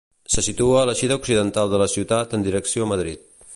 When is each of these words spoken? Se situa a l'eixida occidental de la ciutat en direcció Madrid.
Se 0.35 0.43
situa 0.45 0.79
a 0.79 0.85
l'eixida 0.89 1.17
occidental 1.21 1.71
de 1.75 1.81
la 1.83 1.89
ciutat 1.97 2.35
en 2.39 2.49
direcció 2.49 2.89
Madrid. 2.95 3.33